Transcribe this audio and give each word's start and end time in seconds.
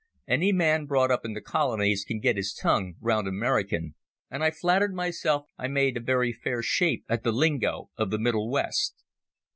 Any 0.27 0.51
man 0.51 0.87
brought 0.87 1.11
up 1.11 1.25
in 1.25 1.33
the 1.33 1.41
colonies 1.41 2.03
can 2.05 2.19
get 2.19 2.35
his 2.35 2.55
tongue 2.55 2.95
round 3.01 3.27
American, 3.27 3.93
and 4.31 4.43
I 4.43 4.49
flattered 4.49 4.95
myself 4.95 5.45
I 5.59 5.67
made 5.67 5.95
a 5.95 5.99
very 5.99 6.33
fair 6.33 6.63
shape 6.63 7.05
at 7.07 7.21
the 7.21 7.31
lingo 7.31 7.91
of 7.97 8.09
the 8.09 8.17
Middle 8.17 8.49
West. 8.49 8.95